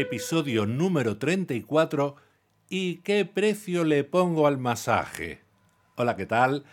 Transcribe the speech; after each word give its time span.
episodio 0.00 0.64
número 0.64 1.18
34 1.18 2.16
¿Y 2.70 2.96
qué 2.96 3.26
precio 3.26 3.84
le 3.84 4.02
pongo 4.02 4.46
al 4.46 4.56
masaje? 4.56 5.42
Hola, 5.96 6.16
¿qué 6.16 6.24
tal? 6.24 6.64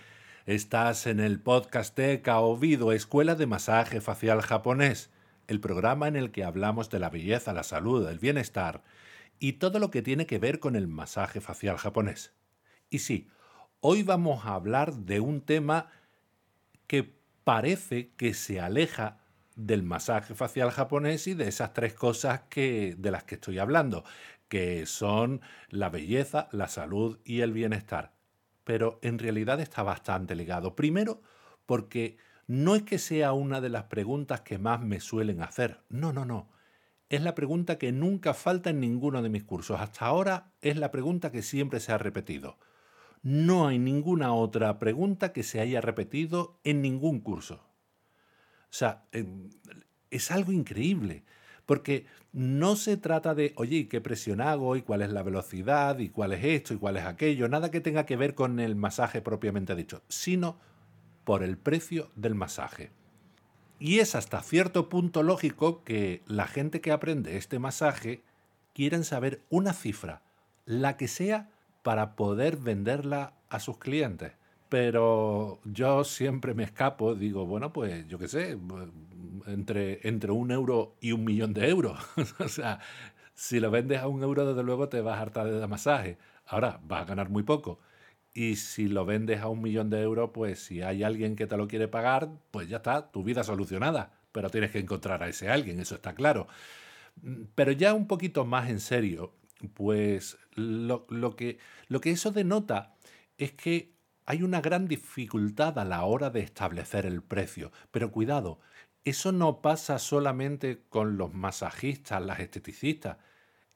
Estás 0.46 1.08
en 1.08 1.19
el 1.19 1.42
podcast 1.42 1.97
de 1.97 2.22
Kaobido, 2.22 2.94
Escuela 2.94 3.36
de 3.36 3.46
Masaje 3.46 4.00
Facial 4.00 4.42
Japonés, 4.42 5.10
el 5.47 5.60
programa 5.60 6.08
en 6.08 6.15
el 6.15 6.32
que 6.32 6.46
hablamos 6.46 6.90
de 6.90 7.00
la 7.00 7.10
belleza, 7.10 7.51
la 7.51 7.63
salud, 7.63 8.08
el 8.08 8.19
bienestar 8.19 8.82
y 9.40 9.54
todo 9.54 9.79
lo 9.79 9.91
que 9.91 10.01
tiene 10.01 10.26
que 10.26 10.40
ver 10.40 10.59
con 10.59 10.78
el 10.78 10.87
masaje 10.87 11.41
facial 11.41 11.78
japonés. 11.78 12.33
Y 12.90 13.00
sí, 13.00 13.28
hoy 13.82 14.04
vamos 14.04 14.46
a 14.46 14.54
hablar 14.54 14.94
de 14.94 15.19
un 15.19 15.41
tema 15.41 15.90
que 16.88 17.14
parece 17.44 18.12
que 18.16 18.34
se 18.34 18.62
aleja 18.62 19.20
del 19.58 19.84
masaje 19.84 20.36
facial 20.36 20.72
japonés 20.72 21.28
y 21.28 21.34
de 21.34 21.48
esas 21.48 21.74
tres 21.74 21.94
cosas 21.94 22.42
que, 22.50 22.96
de 22.98 23.12
las 23.12 23.24
que 23.24 23.36
estoy 23.36 23.60
hablando, 23.60 24.06
que 24.48 24.86
son 24.86 25.42
la 25.70 25.90
belleza, 25.90 26.48
la 26.52 26.68
salud 26.68 27.20
y 27.26 27.42
el 27.42 27.52
bienestar. 27.52 28.14
Pero 28.64 29.00
en 29.02 29.20
realidad 29.20 29.60
está 29.60 29.84
bastante 29.84 30.36
ligado. 30.36 30.76
Primero, 30.76 31.22
porque 31.66 32.18
no 32.46 32.76
es 32.76 32.84
que 32.84 33.00
sea 33.00 33.34
una 33.34 33.60
de 33.60 33.70
las 33.70 33.86
preguntas 33.86 34.42
que 34.42 34.60
más 34.60 34.82
me 34.82 35.00
suelen 35.00 35.42
hacer. 35.42 35.82
No, 35.90 36.14
no, 36.14 36.24
no. 36.24 36.50
Es 37.10 37.22
la 37.22 37.36
pregunta 37.36 37.78
que 37.78 37.92
nunca 37.92 38.34
falta 38.34 38.70
en 38.70 38.80
ninguno 38.80 39.22
de 39.22 39.30
mis 39.30 39.44
cursos. 39.44 39.82
Hasta 39.82 40.05
ahora 40.05 40.52
es 40.62 40.78
la 40.78 40.92
pregunta 40.92 41.32
que 41.32 41.42
siempre 41.42 41.80
se 41.80 41.92
ha 41.94 41.98
repetido. 41.98 42.58
No 43.24 43.68
hay 43.68 43.80
ninguna 43.80 44.34
otra 44.34 44.78
pregunta 44.78 45.34
que 45.34 45.44
se 45.44 45.60
haya 45.60 45.82
repetido 45.82 46.60
en 46.64 46.82
ningún 46.82 47.22
curso. 47.22 47.66
O 48.70 48.73
sea, 48.73 49.04
es 50.10 50.32
algo 50.32 50.51
increíble, 50.51 51.23
porque 51.65 52.05
no 52.32 52.76
se 52.76 52.98
trata 52.98 53.35
de, 53.35 53.54
oye, 53.55 53.87
¿qué 53.87 54.01
presión 54.01 54.41
hago? 54.41 54.76
¿Y 54.76 54.82
cuál 54.82 55.01
es 55.01 55.12
la 55.12 55.24
velocidad? 55.24 55.99
¿Y 55.99 56.09
cuál 56.09 56.34
es 56.34 56.43
esto? 56.43 56.74
¿Y 56.74 56.77
cuál 56.77 56.98
es 56.98 57.05
aquello? 57.05 57.48
Nada 57.49 57.71
que 57.71 57.82
tenga 57.82 58.05
que 58.05 58.15
ver 58.15 58.35
con 58.35 58.59
el 58.59 58.76
masaje 58.76 59.21
propiamente 59.21 59.76
dicho, 59.76 60.01
sino 60.07 60.57
por 61.24 61.43
el 61.43 61.57
precio 61.57 62.09
del 62.15 62.35
masaje. 62.35 62.91
Y 63.79 63.99
es 63.99 64.15
hasta 64.15 64.41
cierto 64.41 64.89
punto 64.89 65.23
lógico 65.23 65.83
que 65.83 66.23
la 66.25 66.47
gente 66.47 66.81
que 66.81 66.91
aprende 66.91 67.37
este 67.37 67.59
masaje 67.59 68.23
quieren 68.73 69.03
saber 69.03 69.41
una 69.49 69.73
cifra, 69.73 70.21
la 70.65 70.97
que 70.97 71.07
sea, 71.07 71.49
para 71.83 72.15
poder 72.15 72.57
venderla 72.57 73.33
a 73.49 73.59
sus 73.59 73.77
clientes 73.77 74.33
pero 74.69 75.59
yo 75.63 76.03
siempre 76.03 76.53
me 76.53 76.63
escapo, 76.63 77.15
digo, 77.15 77.45
bueno, 77.45 77.71
pues 77.71 78.07
yo 78.07 78.17
qué 78.19 78.27
sé, 78.27 78.57
entre, 79.47 80.07
entre 80.07 80.31
un 80.31 80.51
euro 80.51 80.95
y 81.01 81.11
un 81.11 81.23
millón 81.23 81.53
de 81.53 81.69
euros. 81.69 81.99
o 82.39 82.47
sea, 82.47 82.79
si 83.33 83.59
lo 83.59 83.71
vendes 83.71 83.99
a 83.99 84.07
un 84.07 84.23
euro, 84.23 84.45
desde 84.45 84.63
luego 84.63 84.89
te 84.89 85.01
vas 85.01 85.17
a 85.17 85.21
hartar 85.21 85.51
de 85.51 85.67
masaje. 85.67 86.17
Ahora, 86.45 86.79
vas 86.83 87.03
a 87.03 87.05
ganar 87.05 87.29
muy 87.29 87.43
poco. 87.43 87.79
Y 88.33 88.57
si 88.57 88.87
lo 88.87 89.05
vendes 89.05 89.41
a 89.41 89.47
un 89.47 89.61
millón 89.61 89.89
de 89.89 90.01
euros, 90.01 90.31
pues 90.33 90.59
si 90.59 90.81
hay 90.81 91.03
alguien 91.03 91.35
que 91.35 91.47
te 91.47 91.57
lo 91.57 91.67
quiere 91.67 91.87
pagar, 91.87 92.29
pues 92.52 92.69
ya 92.69 92.77
está, 92.77 93.11
tu 93.11 93.23
vida 93.23 93.43
solucionada. 93.43 94.13
Pero 94.31 94.49
tienes 94.49 94.71
que 94.71 94.79
encontrar 94.79 95.23
a 95.23 95.29
ese 95.29 95.49
alguien, 95.49 95.79
eso 95.79 95.95
está 95.95 96.13
claro. 96.13 96.47
Pero 97.55 97.71
ya 97.71 97.93
un 97.93 98.07
poquito 98.07 98.45
más 98.45 98.69
en 98.69 98.79
serio, 98.79 99.33
pues 99.73 100.37
lo, 100.53 101.07
lo, 101.09 101.35
que, 101.35 101.57
lo 101.87 101.99
que 102.02 102.11
eso 102.11 102.31
denota 102.31 102.95
es 103.37 103.53
que 103.53 103.96
hay 104.28 104.44
una 104.44 104.59
gran 104.59 104.88
dificultad 104.88 105.80
a 105.80 105.86
la 105.86 106.03
hora 106.03 106.30
de 106.30 106.42
establecer 106.42 107.06
el 107.06 107.23
precio, 107.23 107.72
pero 107.92 108.11
cuidado, 108.11 108.59
eso 109.06 109.31
no 109.31 109.61
pasa 109.61 110.00
solamente 110.00 110.83
con 110.89 111.17
los 111.17 111.33
masajistas, 111.33 112.22
las 112.22 112.42
esteticistas, 112.42 113.17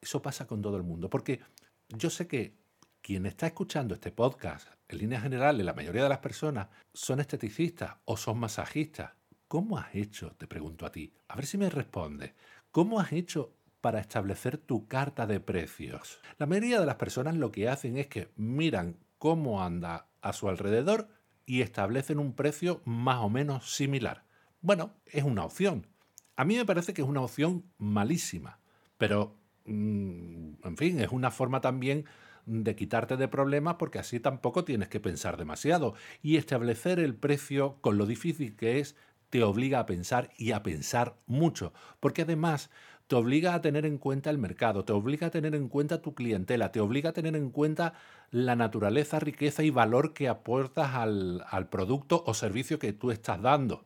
eso 0.01 0.21
pasa 0.21 0.45
con 0.47 0.61
todo 0.61 0.75
el 0.75 0.83
mundo, 0.83 1.09
porque 1.09 1.39
yo 1.87 2.09
sé 2.09 2.27
que 2.27 2.57
quien 3.01 3.25
está 3.25 3.47
escuchando 3.47 3.93
este 3.93 4.11
podcast, 4.11 4.67
en 4.89 4.97
líneas 4.97 5.23
generales, 5.23 5.65
la 5.65 5.73
mayoría 5.73 6.03
de 6.03 6.09
las 6.09 6.19
personas 6.19 6.67
son 6.93 7.21
esteticistas 7.21 7.95
o 8.03 8.17
son 8.17 8.37
masajistas. 8.37 9.11
¿Cómo 9.47 9.77
has 9.77 9.95
hecho? 9.95 10.31
Te 10.37 10.47
pregunto 10.47 10.85
a 10.85 10.91
ti. 10.91 11.13
A 11.29 11.35
ver 11.37 11.45
si 11.45 11.57
me 11.57 11.69
respondes. 11.69 12.33
¿Cómo 12.71 12.99
has 12.99 13.13
hecho 13.13 13.53
para 13.79 14.01
establecer 14.01 14.57
tu 14.57 14.87
carta 14.89 15.25
de 15.27 15.39
precios? 15.39 16.19
La 16.37 16.45
mayoría 16.45 16.81
de 16.81 16.85
las 16.85 16.95
personas 16.95 17.37
lo 17.37 17.53
que 17.53 17.69
hacen 17.69 17.97
es 17.97 18.07
que 18.07 18.31
miran 18.35 18.97
cómo 19.17 19.63
anda 19.63 20.10
a 20.21 20.33
su 20.33 20.49
alrededor 20.49 21.09
y 21.45 21.61
establecen 21.61 22.19
un 22.19 22.33
precio 22.33 22.81
más 22.85 23.19
o 23.19 23.29
menos 23.29 23.73
similar. 23.73 24.25
Bueno, 24.61 24.93
es 25.05 25.23
una 25.23 25.43
opción. 25.43 25.87
A 26.35 26.45
mí 26.45 26.55
me 26.55 26.65
parece 26.65 26.93
que 26.93 27.01
es 27.01 27.07
una 27.07 27.21
opción 27.21 27.65
malísima, 27.77 28.59
pero, 28.97 29.35
mm, 29.65 30.53
en 30.63 30.77
fin, 30.77 30.99
es 30.99 31.11
una 31.11 31.31
forma 31.31 31.61
también 31.61 32.05
de 32.45 32.75
quitarte 32.75 33.17
de 33.17 33.27
problemas 33.27 33.75
porque 33.75 33.99
así 33.99 34.19
tampoco 34.19 34.63
tienes 34.63 34.89
que 34.89 34.99
pensar 34.99 35.37
demasiado. 35.37 35.93
Y 36.21 36.37
establecer 36.37 36.99
el 36.99 37.15
precio 37.15 37.77
con 37.81 37.97
lo 37.97 38.05
difícil 38.05 38.55
que 38.55 38.79
es 38.79 38.95
te 39.29 39.43
obliga 39.43 39.79
a 39.79 39.85
pensar 39.85 40.29
y 40.37 40.51
a 40.51 40.61
pensar 40.61 41.15
mucho, 41.25 41.73
porque 41.99 42.23
además 42.23 42.69
te 43.11 43.17
obliga 43.17 43.53
a 43.53 43.61
tener 43.61 43.85
en 43.85 43.97
cuenta 43.97 44.29
el 44.29 44.37
mercado, 44.37 44.85
te 44.85 44.93
obliga 44.93 45.27
a 45.27 45.31
tener 45.31 45.53
en 45.53 45.67
cuenta 45.67 46.01
tu 46.01 46.15
clientela, 46.15 46.71
te 46.71 46.79
obliga 46.79 47.09
a 47.09 47.11
tener 47.11 47.35
en 47.35 47.49
cuenta 47.49 47.93
la 48.29 48.55
naturaleza, 48.55 49.19
riqueza 49.19 49.63
y 49.63 49.69
valor 49.69 50.13
que 50.13 50.29
aportas 50.29 50.95
al, 50.95 51.67
producto 51.69 52.23
o 52.25 52.33
servicio 52.33 52.79
que 52.79 52.93
tú 52.93 53.11
estás 53.11 53.41
dando. 53.41 53.83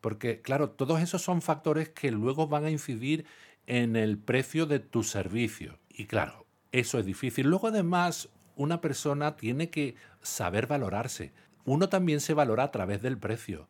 Porque, 0.00 0.42
claro, 0.42 0.70
todos 0.70 1.00
esos 1.00 1.22
son 1.22 1.42
factores 1.42 1.88
que 1.88 2.12
luego 2.12 2.46
van 2.46 2.64
a 2.64 2.70
incidir 2.70 3.26
en 3.66 3.96
el 3.96 4.16
precio 4.16 4.66
de 4.66 4.78
tu 4.78 5.02
servicio. 5.02 5.80
Y 5.88 6.04
claro, 6.04 6.46
eso 6.70 7.00
es 7.00 7.04
difícil. 7.04 7.48
Luego, 7.48 7.66
además, 7.66 8.28
una 8.54 8.80
persona 8.80 9.34
tiene 9.34 9.70
que 9.70 9.96
saber 10.20 10.68
valorarse. 10.68 11.32
Uno 11.64 11.88
también 11.88 12.20
se 12.20 12.32
valora 12.32 12.62
a 12.62 12.70
través 12.70 13.02
del 13.02 13.18
precio. 13.18 13.68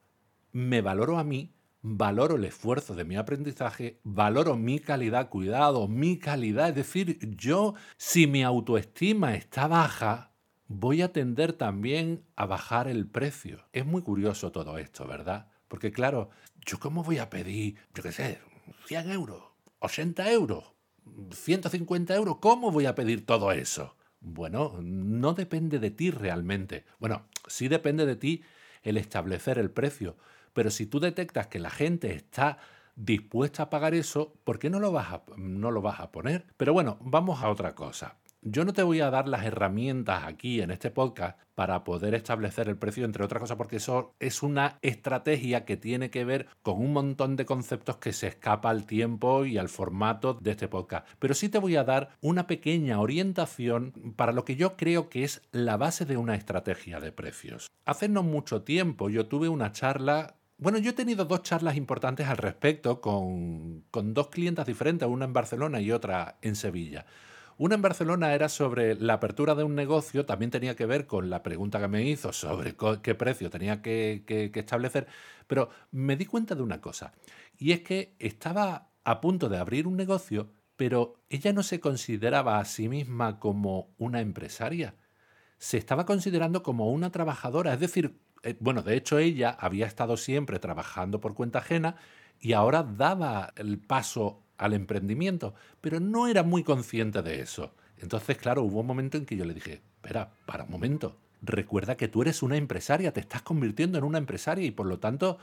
Me 0.53 0.83
valoro 0.83 1.17
a 1.17 1.25
mí 1.25 1.51
valoro 1.83 2.37
el 2.37 2.45
esfuerzo 2.45 2.95
de 2.95 3.05
mi 3.05 3.17
aprendizaje, 3.17 4.01
valoro 4.05 4.57
mi 4.57 4.79
calidad, 4.79 5.29
cuidado, 5.29 5.89
mi 5.89 6.19
calidad. 6.19 6.71
Es 6.71 6.75
decir, 6.77 7.19
yo, 7.37 7.75
si 7.97 8.27
mi 8.27 8.43
autoestima 8.43 9.35
está 9.35 9.67
baja, 9.67 10.33
voy 10.69 11.03
a 11.03 11.13
tender 11.13 11.53
también 11.53 12.25
a 12.37 12.47
bajar 12.47 12.89
el 12.89 13.07
precio. 13.07 13.67
Es 13.73 13.85
muy 13.85 14.03
curioso 14.03 14.53
todo 14.53 14.79
esto, 14.79 15.07
¿verdad? 15.07 15.49
Porque 15.69 15.93
claro, 15.93 16.31
yo 16.65 16.79
cómo 16.79 17.03
voy 17.03 17.19
a 17.19 17.29
pedir, 17.29 17.77
yo 17.95 18.03
qué 18.03 18.13
sé, 18.13 18.39
100 18.87 19.11
euros, 19.11 19.43
80 19.81 20.31
euros, 20.31 20.73
150 21.33 22.15
euros, 22.15 22.37
¿cómo 22.41 22.71
voy 22.71 22.87
a 22.87 22.95
pedir 22.95 23.27
todo 23.27 23.51
eso? 23.53 23.97
Bueno, 24.21 24.79
no 24.81 25.35
depende 25.35 25.81
de 25.81 25.91
ti 25.91 26.13
realmente. 26.13 26.85
Bueno, 27.01 27.27
sí 27.49 27.67
depende 27.67 28.07
de 28.07 28.15
ti 28.15 28.43
el 28.83 28.97
establecer 28.97 29.59
el 29.59 29.71
precio, 29.71 30.17
pero 30.53 30.71
si 30.71 30.87
tú 30.87 31.01
detectas 31.01 31.47
que 31.47 31.59
la 31.59 31.71
gente 31.71 32.15
está 32.15 32.59
dispuesta 32.97 33.65
a 33.65 33.71
pagar 33.71 33.95
eso, 33.95 34.35
¿por 34.45 34.59
qué 34.59 34.71
no 34.71 34.81
lo 34.81 34.93
vas 34.93 35.13
a, 35.13 35.23
no 35.37 35.71
lo 35.71 35.83
vas 35.83 36.01
a 36.01 36.13
poner? 36.13 36.47
Pero 36.57 36.73
bueno, 36.73 36.99
vamos 37.01 37.43
a 37.43 37.51
otra 37.51 37.75
cosa. 37.75 38.19
Yo 38.45 38.65
no 38.65 38.73
te 38.73 38.83
voy 38.83 39.01
a 39.01 39.11
dar 39.11 39.29
las 39.29 39.45
herramientas 39.45 40.25
aquí 40.25 40.61
en 40.63 40.73
este 40.73 40.91
podcast 40.91 41.39
para 41.55 41.85
poder 41.85 42.13
establecer 42.17 42.69
el 42.69 42.77
precio, 42.77 43.05
entre 43.05 43.23
otras 43.23 43.41
cosas, 43.41 43.57
porque 43.57 43.77
eso 43.77 44.17
es 44.19 44.43
una 44.43 44.79
estrategia 44.83 45.65
que 45.65 45.77
tiene 45.77 46.11
que 46.11 46.25
ver 46.25 46.49
con 46.63 46.81
un 46.81 46.93
montón 46.93 47.37
de 47.37 47.47
conceptos 47.47 47.99
que 47.99 48.13
se 48.13 48.27
escapa 48.27 48.71
al 48.71 48.85
tiempo 48.85 49.45
y 49.45 49.59
al 49.59 49.69
formato 49.69 50.35
de 50.35 50.51
este 50.51 50.67
podcast. 50.67 51.07
Pero 51.21 51.35
sí 51.35 51.51
te 51.51 51.59
voy 51.59 51.77
a 51.77 51.85
dar 51.85 52.17
una 52.21 52.49
pequeña 52.49 52.99
orientación 52.99 53.93
para 54.17 54.33
lo 54.33 54.45
que 54.45 54.57
yo 54.57 54.77
creo 54.77 55.09
que 55.09 55.23
es 55.23 55.43
la 55.53 55.77
base 55.77 56.05
de 56.05 56.17
una 56.17 56.35
estrategia 56.35 56.99
de 56.99 57.13
precios. 57.13 57.69
Hace 57.85 58.09
no 58.09 58.25
mucho 58.25 58.63
tiempo 58.63 59.09
yo 59.09 59.27
tuve 59.29 59.49
una 59.49 59.71
charla 59.71 60.35
bueno, 60.63 60.79
yo 60.79 60.91
he 60.91 60.95
tenido 60.95 61.25
dos 61.25 61.43
charlas 61.43 61.77
importantes 61.77 62.29
al 62.29 62.37
respecto 62.37 63.01
con, 63.01 63.85
dos 63.91 64.29
clientas 64.29 64.65
diferentes, 64.65 65.09
una 65.09 65.25
en 65.25 65.33
Barcelona 65.33 65.81
y 65.81 65.91
otra 65.91 66.39
en 66.41 66.55
Sevilla. 66.55 67.05
Una 67.59 67.75
en 67.75 67.83
Barcelona 67.83 68.33
era 68.33 68.49
sobre 68.49 68.95
la 68.95 69.15
apertura 69.15 69.57
de 69.57 69.65
un 69.65 69.75
negocio, 69.75 70.25
también 70.25 70.53
tenía 70.53 70.77
que 70.77 70.87
ver 70.87 71.09
con 71.09 71.31
la 71.31 71.43
pregunta 71.43 71.81
que 71.81 71.89
me 71.89 72.05
hizo 72.05 72.33
sobre 72.33 72.77
qué 73.03 73.15
precio 73.17 73.51
tenía 73.51 73.83
que, 73.83 74.23
que, 74.25 74.53
establecer, 74.55 75.09
pero 75.49 75.69
me 75.91 76.17
di 76.17 76.27
cuenta 76.27 76.55
de 76.55 76.63
una 76.63 76.81
cosa, 76.81 77.13
y 77.59 77.73
es 77.73 77.81
que 77.81 78.15
estaba 78.21 78.93
a 79.03 79.21
punto 79.21 79.49
de 79.49 79.59
abrir 79.59 79.89
un 79.89 79.97
negocio, 79.97 80.53
pero 80.77 81.25
ella 81.29 81.53
no 81.53 81.65
se 81.65 81.81
consideraba 81.81 82.61
a 82.61 82.65
sí 82.65 82.89
misma 82.89 83.41
como 83.41 83.95
una 83.99 84.21
empresaria, 84.21 84.95
se 85.63 85.79
estaba 85.79 86.07
considerando 86.07 86.65
como 86.65 86.91
una 86.91 87.13
trabajadora, 87.13 87.73
es 87.73 87.79
decir, 87.79 88.17
eh, 88.43 88.57
bueno, 88.59 88.83
de 88.83 88.97
hecho 88.97 89.19
ella 89.19 89.51
había 89.61 89.87
estado 89.87 90.17
siempre 90.17 90.59
trabajando 90.59 91.21
por 91.21 91.35
cuenta 91.35 91.61
ajena 91.61 91.95
y 92.41 92.55
ahora 92.55 92.83
daba 92.83 93.53
el 93.55 93.79
paso 93.79 94.43
al 94.59 94.73
emprendimiento, 94.73 95.55
pero 95.81 96.01
no 96.01 96.27
era 96.27 96.43
muy 96.43 96.65
consciente 96.65 97.23
de 97.23 97.43
eso. 97.43 97.77
Entonces, 97.99 98.39
claro, 98.39 98.65
hubo 98.65 98.81
un 98.81 98.89
momento 98.89 99.17
en 99.17 99.25
que 99.25 99.37
yo 99.37 99.45
le 99.45 99.55
dije, 99.55 99.83
espera, 100.03 100.33
para 100.47 100.65
un 100.65 100.71
momento, 100.73 101.17
recuerda 101.43 101.97
que 101.97 102.09
tú 102.09 102.23
eres 102.23 102.43
una 102.43 102.57
empresaria, 102.57 103.13
te 103.13 103.21
estás 103.21 103.43
convirtiendo 103.43 103.99
en 103.99 104.05
una 104.05 104.19
empresaria 104.19 104.67
y 104.67 104.73
por 104.73 104.87
lo 104.87 104.99
tanto 104.99 105.39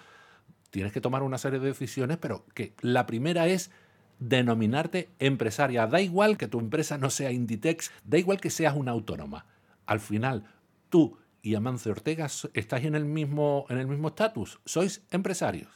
tienes 0.69 0.92
que 0.92 1.00
tomar 1.00 1.24
una 1.24 1.38
serie 1.38 1.60
de 1.60 1.68
decisiones, 1.68 2.18
pero 2.18 2.44
que 2.54 2.74
la 2.81 3.06
primera 3.06 3.48
es 3.48 3.72
denominarte 4.19 5.07
empresaria. 5.19 5.88
Da 5.88 6.01
igual 6.01 6.38
que 6.38 6.50
tu 6.50 6.60
empresa 6.60 6.98
no 6.98 7.10
sea 7.10 7.31
Inditex, 7.31 7.89
da 8.04 8.18
igual 8.18 8.42
que 8.42 8.50
seas 8.50 8.75
una 8.75 8.92
autónoma. 8.92 9.45
Al 9.89 10.00
final, 10.00 10.44
tú 10.89 11.18
y 11.41 11.56
Amancio 11.56 11.91
Ortega 11.91 12.27
estáis 12.53 12.86
en 12.86 12.94
el 12.94 13.06
mismo 13.06 13.65
en 13.69 13.80
el 13.80 13.88
mismo 13.88 14.09
estatus, 14.09 14.59
sois 14.63 15.01
empresarios. 15.09 15.71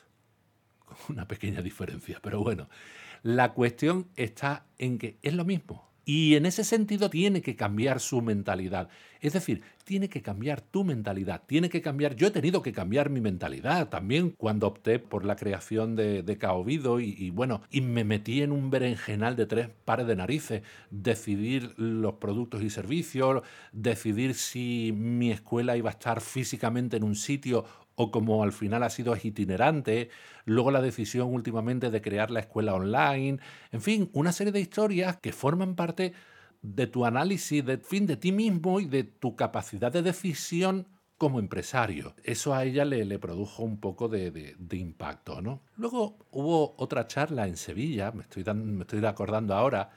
Con 0.77 0.97
una 1.09 1.27
pequeña 1.27 1.63
diferencia, 1.63 2.19
pero 2.21 2.39
bueno, 2.43 2.69
la 3.23 3.53
cuestión 3.53 4.11
está 4.15 4.67
en 4.77 4.99
que 4.99 5.17
es 5.23 5.33
lo 5.33 5.45
mismo. 5.45 5.91
Y 6.05 6.35
en 6.35 6.45
ese 6.45 6.63
sentido 6.63 7.09
tiene 7.09 7.41
que 7.41 7.55
cambiar 7.55 7.99
su 7.99 8.21
mentalidad. 8.21 8.89
Es 9.21 9.33
decir, 9.33 9.61
tiene 9.85 10.09
que 10.09 10.21
cambiar 10.21 10.59
tu 10.59 10.83
mentalidad, 10.83 11.43
tiene 11.45 11.69
que 11.69 11.81
cambiar... 11.81 12.15
Yo 12.15 12.27
he 12.27 12.31
tenido 12.31 12.61
que 12.61 12.73
cambiar 12.73 13.09
mi 13.09 13.21
mentalidad 13.21 13.87
también 13.87 14.31
cuando 14.31 14.67
opté 14.67 14.99
por 14.99 15.23
la 15.23 15.37
creación 15.37 15.95
de, 15.95 16.23
de 16.23 16.37
Caovido 16.37 16.99
y, 16.99 17.15
y 17.17 17.29
bueno, 17.29 17.61
y 17.71 17.79
me 17.81 18.03
metí 18.03 18.41
en 18.41 18.51
un 18.51 18.69
berenjenal 18.69 19.37
de 19.37 19.45
tres 19.45 19.69
pares 19.85 20.07
de 20.07 20.17
narices. 20.17 20.63
Decidir 20.91 21.73
los 21.77 22.15
productos 22.15 22.61
y 22.63 22.69
servicios, 22.69 23.43
decidir 23.71 24.33
si 24.33 24.93
mi 24.93 25.31
escuela 25.31 25.77
iba 25.77 25.89
a 25.89 25.93
estar 25.93 26.19
físicamente 26.19 26.97
en 26.97 27.03
un 27.03 27.15
sitio 27.15 27.65
o 27.95 28.11
como 28.11 28.43
al 28.43 28.51
final 28.51 28.83
ha 28.83 28.89
sido 28.89 29.15
itinerante, 29.21 30.09
luego 30.45 30.71
la 30.71 30.81
decisión 30.81 31.33
últimamente 31.33 31.91
de 31.91 32.01
crear 32.01 32.31
la 32.31 32.41
escuela 32.41 32.73
online, 32.73 33.39
en 33.71 33.81
fin, 33.81 34.09
una 34.13 34.31
serie 34.31 34.51
de 34.51 34.59
historias 34.59 35.17
que 35.17 35.31
forman 35.31 35.75
parte 35.75 36.13
de 36.61 36.87
tu 36.87 37.05
análisis, 37.05 37.63
de, 37.63 37.77
fin, 37.77 38.07
de 38.07 38.17
ti 38.17 38.31
mismo 38.31 38.79
y 38.79 38.85
de 38.85 39.03
tu 39.03 39.35
capacidad 39.35 39.91
de 39.91 40.01
decisión 40.01 40.87
como 41.17 41.39
empresario. 41.39 42.15
Eso 42.23 42.53
a 42.53 42.63
ella 42.63 42.85
le, 42.85 43.19
produjo 43.19 43.63
un 43.63 43.79
poco 43.79 44.07
de, 44.09 44.55
impacto, 44.71 45.41
¿no? 45.41 45.61
Luego 45.77 46.17
hubo 46.31 46.75
otra 46.77 47.07
charla 47.07 47.47
en 47.47 47.57
Sevilla, 47.57 48.11
me 48.11 48.23
estoy, 48.23 48.43
me 48.53 48.81
estoy 48.81 49.05
acordando 49.05 49.53
ahora, 49.53 49.91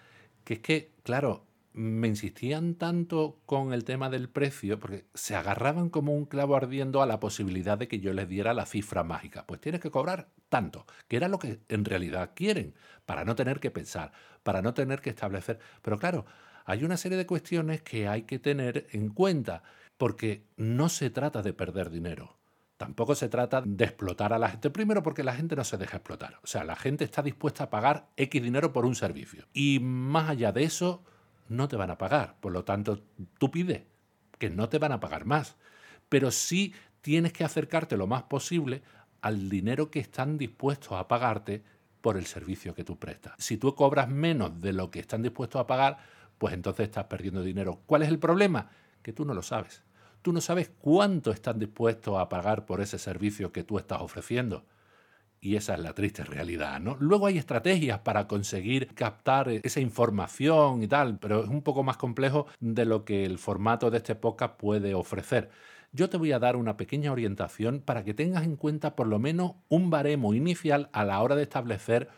que 0.45 0.55
es 0.55 0.61
que, 0.61 0.93
claro, 1.03 1.47
me 1.77 2.09
insistían 2.09 2.75
tanto 2.77 3.43
con 3.45 3.75
el 3.75 3.85
tema 3.85 4.09
del 4.09 4.31
precio, 4.31 4.81
porque 4.81 5.05
se 5.13 5.37
agarraban 5.37 5.91
como 5.91 6.15
un 6.15 6.25
clavo 6.25 6.57
ardiendo 6.57 7.03
a 7.03 7.07
la 7.07 7.21
posibilidad 7.21 7.77
de 7.77 7.87
que 7.87 8.01
yo 8.01 8.15
les 8.15 8.29
diera 8.29 8.55
la 8.55 8.65
cifra 8.65 9.05
mágica. 9.05 9.47
Pues 9.47 9.61
tienes 9.61 9.83
que 9.83 9.91
cobrar 9.91 10.31
tanto, 10.49 10.87
que 11.07 11.19
era 11.19 11.29
lo 11.29 11.39
que 11.39 11.61
en 11.69 11.85
realidad 11.85 12.33
quieren, 12.35 12.75
para 13.05 13.27
no 13.27 13.35
tener 13.35 13.61
que 13.61 13.71
pensar, 13.71 14.13
para 14.43 14.63
no 14.63 14.73
tener 14.73 15.03
que 15.03 15.11
establecer. 15.11 15.59
Pero 15.83 15.99
claro, 15.99 16.25
hay 16.65 16.83
una 16.83 16.97
serie 16.97 17.19
de 17.19 17.27
cuestiones 17.27 17.83
que 17.83 18.09
hay 18.09 18.23
que 18.23 18.39
tener 18.39 18.87
en 18.93 19.11
cuenta, 19.11 19.63
porque 19.99 20.47
no 20.57 20.89
se 20.89 21.11
trata 21.11 21.43
de 21.43 21.53
perder 21.53 21.91
dinero. 21.91 22.39
Tampoco 22.79 23.15
se 23.15 23.29
trata 23.29 23.63
de 23.65 23.85
explotar 23.85 24.33
a 24.33 24.39
la 24.39 24.49
gente. 24.49 24.71
Primero 24.71 25.03
porque 25.03 25.25
la 25.25 25.35
gente 25.35 25.57
no 25.57 25.65
se 25.65 25.77
deja 25.77 25.99
explotar. 25.99 26.41
O 26.43 26.47
sea, 26.47 26.65
la 26.65 26.77
gente 26.77 27.05
está 27.05 27.23
dispuesta 27.23 27.65
a 27.65 27.71
pagar 27.71 28.09
X 28.17 28.43
dinero 28.43 28.73
por 28.73 28.87
un 28.87 28.95
servicio. 28.95 29.47
Y 29.53 29.79
más 29.81 30.31
allá 30.31 30.53
de 30.53 30.65
eso, 30.65 31.05
no 31.49 31.69
te 31.69 31.77
van 31.77 31.91
a 31.91 31.99
pagar. 31.99 32.37
Por 32.41 32.53
lo 32.53 32.65
tanto, 32.65 33.03
tú 33.39 33.51
pides 33.51 33.83
que 34.39 34.51
no 34.51 34.69
te 34.69 34.79
van 34.79 34.93
a 34.93 35.01
pagar 35.01 35.25
más. 35.25 35.57
Pero 36.09 36.31
sí 36.31 36.75
tienes 37.01 37.33
que 37.33 37.45
acercarte 37.45 37.97
lo 37.97 38.07
más 38.07 38.25
posible 38.25 38.83
al 39.21 39.49
dinero 39.49 39.91
que 39.91 40.01
están 40.01 40.39
dispuestos 40.39 40.93
a 40.93 41.09
pagarte 41.09 41.63
por 42.01 42.17
el 42.17 42.27
servicio 42.27 42.75
que 42.75 42.85
tú 42.85 42.99
prestas. 42.99 43.35
Si 43.39 43.57
tú 43.57 43.75
cobras 43.75 44.09
menos 44.09 44.61
de 44.61 44.73
lo 44.73 44.91
que 44.91 45.01
están 45.01 45.23
dispuestos 45.23 45.61
a 45.61 45.67
pagar, 45.67 45.99
pues 46.39 46.55
entonces 46.55 46.85
estás 46.85 47.05
perdiendo 47.05 47.43
dinero. 47.43 47.81
¿Cuál 47.87 48.03
es 48.03 48.09
el 48.09 48.19
problema? 48.19 48.71
Que 49.03 49.13
tú 49.13 49.25
no 49.25 49.35
lo 49.35 49.43
sabes. 49.43 49.83
Tú 50.23 50.33
no 50.33 50.41
sabes 50.41 50.71
cuánto 50.81 51.31
están 51.31 51.59
dispuestos 51.59 52.19
a 52.19 52.29
pagar 52.29 52.67
por 52.67 52.81
ese 52.81 52.99
servicio 52.99 53.53
que 53.53 53.65
tú 53.65 53.79
estás 53.79 54.01
ofreciendo. 54.01 54.65
Y 55.41 55.57
esa 55.57 55.75
es 55.75 55.81
la 55.81 55.93
triste 55.93 56.25
realidad, 56.25 56.81
¿no? 56.81 56.97
Luego 56.99 57.27
hay 57.27 57.39
estrategias 57.39 58.01
para 58.01 58.27
conseguir 58.27 58.95
captar 58.95 59.49
esa 59.49 59.81
información 59.81 60.83
y 60.83 60.89
tal, 60.89 61.19
pero 61.19 61.45
es 61.45 61.51
un 61.51 61.63
poco 61.63 61.83
más 61.83 61.97
complejo 61.97 62.47
de 62.59 62.85
lo 62.85 63.05
que 63.05 63.25
el 63.25 63.39
formato 63.39 63.91
de 63.91 63.99
este 63.99 64.15
podcast 64.15 64.57
puede 64.57 64.95
ofrecer. 64.95 65.51
Yo 65.93 66.11
te 66.11 66.17
voy 66.17 66.33
a 66.33 66.39
dar 66.39 66.57
una 66.57 66.77
pequeña 66.77 67.13
orientación 67.13 67.81
para 67.81 68.05
que 68.05 68.15
tengas 68.15 68.45
en 68.45 68.57
cuenta 68.57 68.97
por 68.97 69.07
lo 69.07 69.19
menos 69.19 69.53
un 69.69 69.89
baremo 69.89 70.35
inicial 70.35 70.89
a 70.93 71.05
la 71.05 71.23
hora 71.23 71.37
de 71.37 71.43
establecer 71.43 72.09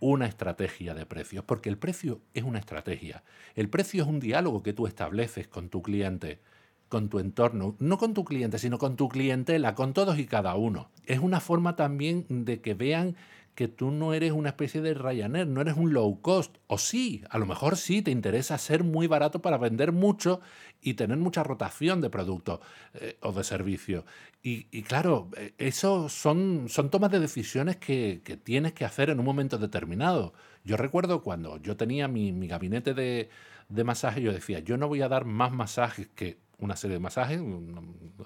una 0.00 0.26
estrategia 0.26 0.94
de 0.94 1.06
precios, 1.06 1.44
porque 1.44 1.68
el 1.68 1.78
precio 1.78 2.20
es 2.34 2.42
una 2.42 2.58
estrategia. 2.58 3.22
El 3.54 3.68
precio 3.68 4.02
es 4.02 4.08
un 4.08 4.20
diálogo 4.20 4.62
que 4.62 4.72
tú 4.72 4.86
estableces 4.86 5.48
con 5.48 5.68
tu 5.68 5.82
cliente 5.82 6.40
con 6.88 7.08
tu 7.08 7.18
entorno, 7.18 7.76
no 7.78 7.98
con 7.98 8.14
tu 8.14 8.24
cliente, 8.24 8.58
sino 8.58 8.78
con 8.78 8.96
tu 8.96 9.08
clientela, 9.08 9.74
con 9.74 9.92
todos 9.92 10.18
y 10.18 10.26
cada 10.26 10.54
uno. 10.54 10.90
Es 11.04 11.18
una 11.18 11.40
forma 11.40 11.76
también 11.76 12.26
de 12.28 12.60
que 12.60 12.74
vean 12.74 13.16
que 13.56 13.68
tú 13.68 13.90
no 13.90 14.12
eres 14.12 14.32
una 14.32 14.50
especie 14.50 14.82
de 14.82 14.92
Ryanair, 14.94 15.48
no 15.48 15.62
eres 15.62 15.76
un 15.76 15.94
low 15.94 16.20
cost. 16.20 16.58
O 16.66 16.76
sí, 16.76 17.24
a 17.30 17.38
lo 17.38 17.46
mejor 17.46 17.76
sí, 17.76 18.02
te 18.02 18.10
interesa 18.10 18.58
ser 18.58 18.84
muy 18.84 19.06
barato 19.06 19.40
para 19.40 19.56
vender 19.56 19.92
mucho 19.92 20.40
y 20.82 20.94
tener 20.94 21.16
mucha 21.16 21.42
rotación 21.42 22.02
de 22.02 22.10
productos 22.10 22.60
eh, 22.94 23.16
o 23.22 23.32
de 23.32 23.42
servicios. 23.42 24.04
Y, 24.48 24.82
claro, 24.82 25.28
eh, 25.36 25.54
eso 25.58 26.08
son, 26.08 26.66
son 26.68 26.88
tomas 26.88 27.10
de 27.10 27.18
decisiones 27.18 27.78
que, 27.78 28.20
tienes 28.44 28.74
que 28.74 28.84
hacer 28.84 29.10
en 29.10 29.18
un 29.18 29.24
momento 29.24 29.58
determinado. 29.58 30.34
Yo 30.62 30.76
recuerdo 30.76 31.22
cuando 31.22 31.56
yo 31.56 31.76
tenía 31.76 32.06
mi, 32.06 32.46
gabinete 32.46 32.94
de, 32.94 33.28
de 33.68 33.84
masaje, 33.84 34.22
yo 34.22 34.32
decía, 34.32 34.60
yo 34.60 34.76
no 34.76 34.86
voy 34.86 35.02
a 35.02 35.08
dar 35.08 35.24
más 35.24 35.50
masajes 35.50 36.06
que 36.14 36.38
una 36.58 36.76
serie 36.76 36.96
de 36.96 37.00
masajes, 37.00 37.40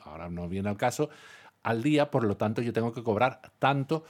ahora 0.04 0.28
no 0.28 0.48
viene 0.48 0.68
al 0.68 0.76
caso, 0.76 1.10
al 1.62 1.82
día, 1.82 2.10
por 2.10 2.24
lo 2.24 2.36
tanto 2.36 2.62
yo 2.62 2.72
tengo 2.72 2.92
que 2.92 3.02
cobrar 3.02 3.40
tanto 3.58 4.04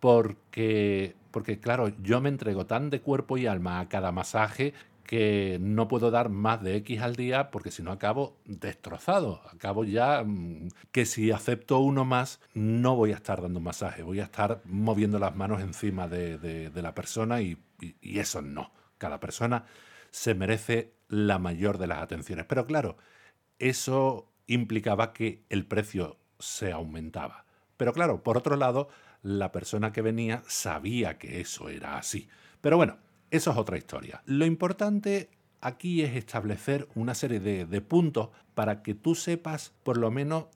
porque, 0.00 1.16
porque 1.30 1.58
claro, 1.58 1.88
yo 2.02 2.20
me 2.20 2.28
entrego 2.28 2.66
tan 2.66 2.90
de 2.90 3.00
cuerpo 3.00 3.38
y 3.38 3.46
alma 3.46 3.80
a 3.80 3.88
cada 3.88 4.12
masaje 4.12 4.74
que 5.04 5.58
no 5.60 5.86
puedo 5.86 6.10
dar 6.10 6.30
más 6.30 6.62
de 6.62 6.76
X 6.76 7.02
al 7.02 7.14
día 7.16 7.50
porque 7.50 7.70
si 7.70 7.82
no 7.82 7.92
acabo 7.92 8.36
destrozado. 8.44 9.42
Acabo 9.52 9.84
ya 9.84 10.22
mm, 10.24 10.68
que 10.92 11.06
si 11.06 11.30
acepto 11.30 11.78
uno 11.78 12.04
más 12.04 12.40
no 12.54 12.96
voy 12.96 13.12
a 13.12 13.16
estar 13.16 13.42
dando 13.42 13.60
masaje, 13.60 14.02
voy 14.02 14.20
a 14.20 14.24
estar 14.24 14.62
moviendo 14.64 15.18
las 15.18 15.36
manos 15.36 15.60
encima 15.60 16.08
de, 16.08 16.70
la 16.74 16.94
persona 16.94 17.40
y, 17.40 17.58
y 18.00 18.18
eso 18.18 18.42
no. 18.42 18.72
Cada 18.98 19.20
persona 19.20 19.64
se 20.10 20.34
merece 20.34 20.92
la 21.08 21.38
mayor 21.38 21.78
de 21.78 21.86
las 21.86 22.02
atenciones. 22.02 22.46
Pero 22.46 22.66
claro, 22.66 22.96
eso 23.58 24.30
implicaba 24.46 25.12
que 25.12 25.44
el 25.48 25.66
precio 25.66 26.18
se 26.38 26.72
aumentaba. 26.72 27.44
Pero 27.76 27.92
claro, 27.92 28.22
por 28.22 28.36
otro 28.36 28.56
lado, 28.56 28.88
la 29.22 29.52
persona 29.52 29.92
que 29.92 30.02
venía 30.02 30.42
sabía 30.46 31.18
que 31.18 31.40
eso 31.40 31.68
era 31.68 31.96
así. 31.96 32.28
Pero 32.60 32.76
bueno, 32.76 32.98
eso 33.30 33.50
es 33.50 33.56
otra 33.56 33.78
historia. 33.78 34.22
Lo 34.26 34.46
importante 34.46 35.30
aquí 35.60 36.02
es 36.02 36.14
establecer 36.14 36.88
una 36.94 37.14
serie 37.14 37.40
de, 37.40 37.80
puntos 37.80 38.28
para 38.54 38.82
que 38.82 38.94
tú 38.94 39.14
sepas 39.14 39.72
por 39.82 39.96
lo 39.96 40.10
menos 40.10 40.46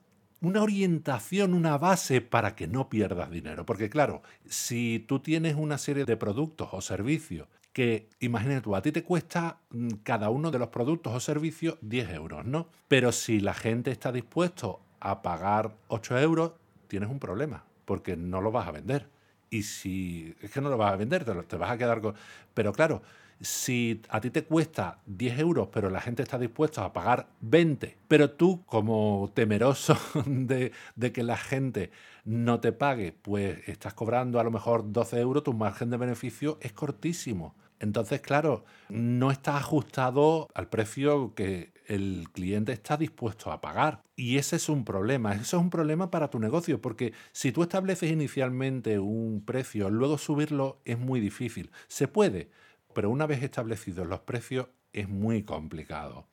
una 0.40 0.62
orientación, 0.62 1.54
una 1.54 1.78
base 1.78 2.20
para 2.20 2.54
que 2.54 2.68
no 2.68 2.88
pierdas 2.88 3.30
dinero. 3.30 3.66
Porque 3.66 3.90
claro, 3.90 4.22
si 4.46 5.04
tú 5.08 5.20
tienes 5.20 5.56
una 5.56 5.78
serie 5.78 6.04
de 6.04 6.16
productos 6.16 6.68
o 6.72 6.80
servicios 6.80 7.48
que, 7.78 8.08
imagínate 8.18 8.62
tú, 8.62 8.74
a 8.74 8.82
ti 8.82 8.90
te 8.90 9.04
cuesta 9.04 9.60
mm, 9.70 9.88
cada 10.02 10.30
uno 10.30 10.50
de 10.50 10.58
los 10.58 10.66
productos 10.66 11.14
o 11.14 11.20
servicios 11.20 11.78
10 11.80 12.10
euros, 12.10 12.44
¿no? 12.44 12.66
Pero 12.88 13.12
si 13.12 13.38
la 13.38 13.54
gente 13.54 13.92
está 13.92 14.10
dispuesto 14.10 14.80
a 14.98 15.22
pagar 15.22 15.76
8 15.86 16.18
euros, 16.18 16.54
tienes 16.88 17.08
un 17.08 17.20
problema, 17.20 17.62
porque 17.84 18.16
no 18.16 18.40
lo 18.40 18.50
vas 18.50 18.66
a 18.66 18.72
vender. 18.72 19.08
Y 19.48 19.62
si 19.62 20.34
es 20.42 20.50
que 20.50 20.60
no 20.60 20.70
lo 20.70 20.76
vas 20.76 20.92
a 20.92 20.96
vender, 20.96 21.24
te, 21.24 21.32
te 21.44 21.56
vas 21.56 21.70
a 21.70 21.78
quedar 21.78 22.00
con... 22.00 22.16
Pero 22.52 22.72
claro, 22.72 23.00
si 23.40 24.02
a 24.08 24.20
ti 24.20 24.30
te 24.30 24.42
cuesta 24.42 24.98
10 25.06 25.38
euros, 25.38 25.68
pero 25.72 25.88
la 25.88 26.00
gente 26.00 26.24
está 26.24 26.36
dispuesta 26.36 26.84
a 26.84 26.92
pagar 26.92 27.28
20, 27.42 27.96
pero 28.08 28.32
tú 28.32 28.64
como 28.66 29.30
temeroso 29.34 29.96
de, 30.26 30.72
de, 30.96 31.12
que 31.12 31.22
la 31.22 31.36
gente 31.36 31.92
no 32.24 32.58
te 32.58 32.72
pague, 32.72 33.12
pues 33.12 33.68
estás 33.68 33.94
cobrando 33.94 34.40
a 34.40 34.42
lo 34.42 34.50
mejor 34.50 34.92
12 34.92 35.20
euros, 35.20 35.44
tu 35.44 35.52
margen 35.52 35.90
de 35.90 35.96
beneficio 35.96 36.58
es 36.60 36.72
cortísimo. 36.72 37.54
Entonces, 37.80 38.20
claro, 38.20 38.64
no 38.88 39.30
está 39.30 39.56
ajustado 39.56 40.48
al 40.54 40.68
precio 40.68 41.34
que 41.34 41.72
el 41.86 42.28
cliente 42.32 42.72
está 42.72 42.96
dispuesto 42.96 43.50
a 43.50 43.60
pagar. 43.60 44.02
Y 44.16 44.36
ese 44.36 44.56
es 44.56 44.68
un 44.68 44.84
problema. 44.84 45.32
Eso 45.34 45.56
es 45.56 45.62
un 45.62 45.70
problema 45.70 46.10
para 46.10 46.28
tu 46.28 46.38
negocio, 46.38 46.80
porque 46.80 47.12
si 47.32 47.50
tú 47.52 47.62
estableces 47.62 48.10
inicialmente 48.10 48.98
un 48.98 49.42
precio, 49.44 49.90
luego 49.90 50.18
subirlo 50.18 50.80
es 50.84 50.98
muy 50.98 51.20
difícil. 51.20 51.70
Se 51.86 52.08
puede, 52.08 52.50
pero 52.94 53.10
una 53.10 53.26
vez 53.26 53.42
establecidos 53.42 54.06
los 54.06 54.20
precios 54.20 54.68
es 54.92 55.08
muy 55.08 55.44
complicado. 55.44 56.26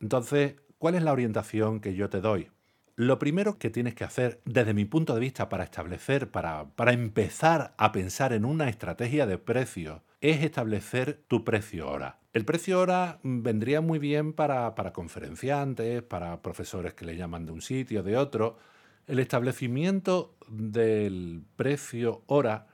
Entonces, 0.00 0.56
¿cuál 0.78 0.94
es 0.94 1.02
la 1.02 1.12
orientación 1.12 1.80
que 1.80 1.94
yo 1.94 2.08
te 2.08 2.20
doy? 2.20 2.50
Lo 2.96 3.20
primero 3.20 3.58
que 3.58 3.70
tienes 3.70 3.94
que 3.94 4.02
hacer, 4.02 4.40
desde 4.44 4.74
mi 4.74 4.84
punto 4.84 5.14
de 5.14 5.20
vista, 5.20 5.48
para 5.48 5.62
establecer, 5.62 6.32
para, 6.32 6.70
para 6.74 6.92
empezar 6.92 7.74
a 7.78 7.92
pensar 7.92 8.32
en 8.32 8.44
una 8.44 8.68
estrategia 8.68 9.24
de 9.24 9.38
precios, 9.38 10.00
es 10.20 10.42
establecer 10.42 11.22
tu 11.28 11.44
precio 11.44 11.88
hora. 11.88 12.18
El 12.32 12.44
precio 12.44 12.80
hora 12.80 13.20
vendría 13.22 13.80
muy 13.80 13.98
bien 13.98 14.32
para, 14.32 14.74
para 14.74 14.92
conferenciantes, 14.92 16.02
para 16.02 16.42
profesores 16.42 16.94
que 16.94 17.04
le 17.04 17.16
llaman 17.16 17.46
de 17.46 17.52
un 17.52 17.62
sitio, 17.62 18.02
de 18.02 18.16
otro. 18.16 18.58
El 19.06 19.18
establecimiento 19.18 20.36
del 20.48 21.42
precio 21.56 22.22
hora 22.26 22.66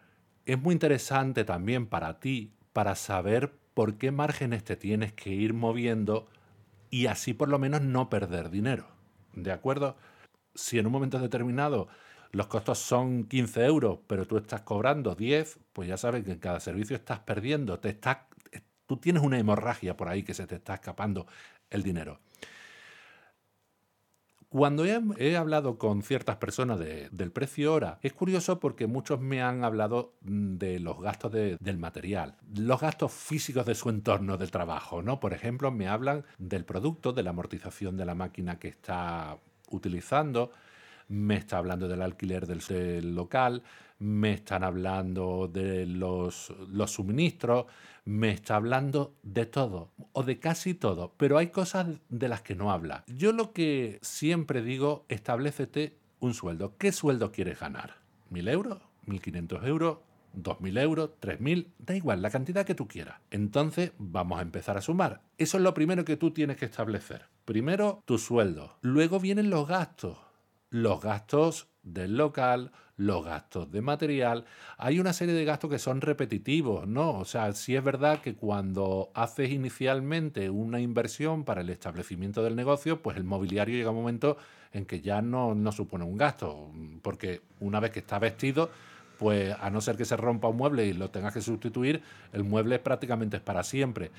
es 0.47 0.61
muy 0.61 0.73
interesante 0.73 1.45
también 1.45 1.87
para 1.87 2.19
ti, 2.19 2.53
para 2.73 2.95
saber 2.95 3.53
por 3.75 3.97
qué 3.99 4.11
márgenes 4.11 4.65
te 4.65 4.77
tienes 4.77 5.13
que 5.13 5.31
ir 5.31 5.55
moviendo 5.55 6.29
y 6.91 7.07
así 7.07 7.35
por 7.35 7.49
lo 7.49 7.59
menos 7.59 7.83
no 7.83 8.09
perder 8.11 8.51
dinero. 8.51 8.87
¿De 9.33 9.53
acuerdo? 9.53 9.97
Si 10.55 10.79
en 10.79 10.87
un 10.87 10.93
momento 10.93 11.19
determinado 11.19 11.89
los 12.35 12.49
costos 12.49 12.79
son 12.79 13.25
15 13.25 13.65
euros, 13.65 13.99
pero 14.07 14.27
tú 14.27 14.37
estás 14.37 14.63
cobrando 14.63 15.15
10, 15.15 15.59
pues 15.73 15.89
ya 15.89 15.97
sabes 15.97 16.25
que 16.25 16.33
en 16.33 16.39
cada 16.39 16.61
servicio 16.61 16.97
estás 16.97 17.21
perdiendo, 17.21 17.79
te 17.79 17.91
estás, 17.91 18.19
tú 18.87 18.97
tienes 18.97 19.23
una 19.23 19.39
hemorragia 19.39 19.97
por 19.97 20.09
ahí 20.09 20.25
que 20.25 20.35
se 20.35 20.47
te 20.47 20.57
está 20.57 20.75
escapando 20.75 21.27
el 21.71 21.83
dinero. 21.83 22.21
Cuando 24.49 24.85
he, 24.85 25.37
hablado 25.37 25.79
con 25.79 26.03
ciertas 26.03 26.37
personas 26.37 26.79
del 26.79 27.33
precio 27.33 27.75
hora, 27.75 27.99
es 28.03 28.13
curioso 28.13 28.61
porque 28.61 28.87
muchos 28.87 29.21
me 29.21 29.43
han 29.43 29.65
hablado 29.65 30.15
mm, 30.21 30.59
de 30.59 30.79
los 30.79 31.01
gastos 31.01 31.33
del 31.33 31.79
material, 31.79 32.37
los 32.57 32.81
gastos 32.81 33.13
físicos 33.13 33.67
de 33.67 33.75
su 33.75 33.91
entorno 33.91 34.37
de 34.37 34.47
trabajo, 34.47 35.03
¿no? 35.03 35.19
Por 35.19 35.33
ejemplo, 35.33 35.73
me 35.73 35.89
hablan 35.89 36.25
del 36.39 36.65
producto, 36.65 37.13
de 37.13 37.25
la 37.25 37.31
amortización 37.31 37.97
de 37.97 38.05
la 38.05 38.15
máquina 38.15 38.61
que 38.61 38.69
está 38.69 39.39
utilizando, 39.71 40.53
me 41.09 41.37
está 41.37 41.59
hablando 41.59 41.89
del 41.89 42.03
alquiler 42.03 42.47
del, 42.47 43.15
local, 43.15 43.63
me 43.99 44.33
están 44.33 44.65
hablando 44.65 45.49
de 45.49 45.87
los, 45.87 46.53
los, 46.69 46.93
suministros, 46.93 47.67
me 48.05 48.31
está 48.31 48.57
hablando 48.57 49.15
de 49.23 49.47
todo 49.47 49.93
o 50.13 50.23
de 50.23 50.39
casi 50.39 50.75
todo, 50.75 51.15
pero 51.17 51.39
hay 51.39 51.49
cosas 51.49 51.87
de 52.09 52.29
las 52.29 52.43
que 52.43 52.55
no 52.55 52.73
habla. 52.73 53.05
Yo 53.07 53.33
lo 53.33 53.53
que 53.53 53.99
siempre 54.03 54.63
digo, 54.63 55.05
establecete 55.09 55.99
un 56.21 56.35
sueldo. 56.35 56.77
¿Qué 56.79 56.93
sueldo 56.93 57.33
quieres 57.33 57.61
ganar? 57.61 57.97
¿Mil 58.31 58.49
euros? 58.49 58.81
¿1.500 59.07 59.67
euros? 59.67 59.99
¿2.000 60.37 60.81
euros? 60.81 61.11
¿3.000? 61.21 61.69
Da 61.79 61.95
igual, 61.95 62.23
la 62.23 62.31
cantidad 62.31 62.67
que 62.67 62.75
tú 62.75 62.89
quieras. 62.89 63.21
Entonces 63.31 63.93
vamos 63.99 64.39
a 64.39 64.43
empezar 64.43 64.77
a 64.77 64.83
sumar. 64.83 65.23
Eso 65.39 65.59
es 65.59 65.63
lo 65.63 65.75
primero 65.75 66.05
que 66.05 66.17
tú 66.17 66.33
tienes 66.33 66.57
que 66.57 66.65
establecer. 66.65 67.27
Primero 67.45 68.03
tu 68.05 68.19
sueldo. 68.19 68.77
Luego 68.81 69.21
vienen 69.21 69.51
los 69.51 69.69
gastos 69.69 70.19
los 70.75 71.01
gastos 71.01 71.69
del 71.85 72.17
local, 72.17 72.73
los 72.97 73.25
gastos 73.25 73.71
de 73.71 73.81
material. 73.81 74.45
Hay 74.77 74.99
una 74.99 75.13
serie 75.13 75.33
de 75.33 75.45
gastos 75.45 75.71
que 75.71 75.79
son 75.79 76.01
repetitivos, 76.01 76.89
¿no? 76.89 77.13
O 77.13 77.25
sea, 77.25 77.53
sí 77.53 77.77
es 77.77 77.85
verdad 77.85 78.21
que 78.21 78.35
cuando 78.35 79.13
haces 79.15 79.51
inicialmente 79.51 80.51
una 80.51 80.81
inversión 80.81 81.45
para 81.45 81.61
el 81.61 81.71
establecimiento 81.71 82.43
del 82.43 82.57
negocio, 82.57 83.03
pues 83.03 83.17
el 83.17 83.23
mobiliario 83.23 83.77
llega 83.77 83.91
a 83.91 83.93
un 83.93 83.99
momento 83.99 84.37
en 84.73 84.85
que 84.85 85.01
ya 85.01 85.23
no, 85.23 85.55
no 85.55 85.71
supone 85.71 86.05
un 86.05 86.19
gasto, 86.19 86.73
porque 87.03 87.43
una 87.61 87.79
vez 87.79 87.93
que 87.93 88.01
está 88.01 88.19
vestido, 88.19 88.69
pues 89.17 89.55
a 89.61 89.71
no 89.71 89.81
ser 89.81 89.97
que 89.97 90.05
se 90.05 90.17
rompa 90.17 90.49
un 90.49 90.57
mueble 90.57 90.87
y 90.87 90.93
lo 90.93 91.11
tengas 91.11 91.35
que 91.35 91.41
sustituir, 91.41 92.03
el 92.33 92.43
mueble 92.43 92.81
prácticamente 92.81 93.37
es 93.37 93.43
para 93.45 93.63
siempre. 93.63 94.11